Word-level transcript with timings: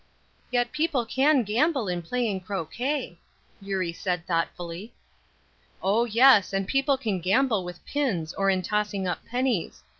"Yet 0.49 0.71
people 0.71 1.05
can 1.05 1.43
gamble 1.43 1.87
in 1.87 2.01
playing 2.01 2.39
croquet," 2.39 3.19
Eurie 3.61 3.93
said, 3.93 4.25
thoughtfully. 4.25 4.95
"Oh, 5.79 6.05
yes, 6.05 6.53
and 6.53 6.67
people 6.67 6.97
can 6.97 7.19
gamble 7.19 7.63
with 7.63 7.85
pins, 7.85 8.33
or 8.33 8.49
in 8.49 8.63
tossing 8.63 9.07
up 9.07 9.23
pennies. 9.27 9.83